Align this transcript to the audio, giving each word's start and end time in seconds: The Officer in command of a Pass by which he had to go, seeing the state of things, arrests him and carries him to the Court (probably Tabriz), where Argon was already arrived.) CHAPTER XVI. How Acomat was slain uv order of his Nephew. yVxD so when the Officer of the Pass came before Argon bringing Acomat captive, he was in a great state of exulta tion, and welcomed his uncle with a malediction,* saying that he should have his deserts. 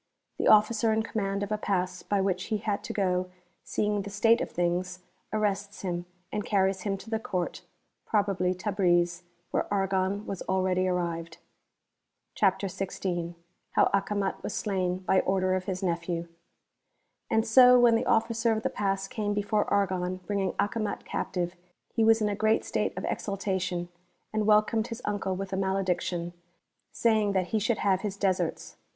The 0.39 0.47
Officer 0.47 0.91
in 0.91 1.03
command 1.03 1.43
of 1.43 1.51
a 1.51 1.59
Pass 1.59 2.01
by 2.01 2.21
which 2.21 2.45
he 2.45 2.57
had 2.57 2.83
to 2.85 2.91
go, 2.91 3.29
seeing 3.63 4.01
the 4.01 4.09
state 4.09 4.41
of 4.41 4.49
things, 4.49 5.03
arrests 5.31 5.83
him 5.83 6.07
and 6.31 6.43
carries 6.43 6.81
him 6.81 6.97
to 6.97 7.09
the 7.11 7.19
Court 7.19 7.61
(probably 8.07 8.55
Tabriz), 8.55 9.21
where 9.51 9.71
Argon 9.71 10.25
was 10.25 10.41
already 10.49 10.87
arrived.) 10.87 11.37
CHAPTER 12.33 12.65
XVI. 12.65 13.35
How 13.73 13.91
Acomat 13.93 14.41
was 14.41 14.55
slain 14.55 15.01
uv 15.01 15.21
order 15.27 15.53
of 15.53 15.65
his 15.65 15.83
Nephew. 15.83 16.27
yVxD 17.31 17.45
so 17.45 17.79
when 17.79 17.93
the 17.93 18.07
Officer 18.07 18.51
of 18.51 18.63
the 18.63 18.71
Pass 18.71 19.07
came 19.07 19.35
before 19.35 19.65
Argon 19.71 20.15
bringing 20.25 20.53
Acomat 20.53 21.05
captive, 21.05 21.55
he 21.93 22.03
was 22.03 22.21
in 22.23 22.27
a 22.27 22.33
great 22.35 22.65
state 22.65 22.97
of 22.97 23.03
exulta 23.03 23.61
tion, 23.61 23.87
and 24.33 24.47
welcomed 24.47 24.87
his 24.87 25.03
uncle 25.05 25.35
with 25.35 25.53
a 25.53 25.57
malediction,* 25.57 26.33
saying 26.91 27.33
that 27.33 27.49
he 27.49 27.59
should 27.59 27.77
have 27.77 28.01
his 28.01 28.17
deserts. 28.17 28.77